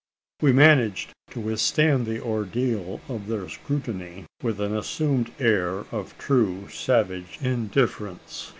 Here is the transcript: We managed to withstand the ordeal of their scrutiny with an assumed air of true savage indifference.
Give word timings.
We 0.41 0.51
managed 0.51 1.09
to 1.29 1.39
withstand 1.39 2.07
the 2.07 2.19
ordeal 2.19 3.01
of 3.07 3.27
their 3.27 3.47
scrutiny 3.47 4.25
with 4.41 4.59
an 4.59 4.75
assumed 4.75 5.31
air 5.39 5.81
of 5.91 6.17
true 6.17 6.67
savage 6.69 7.37
indifference. 7.39 8.49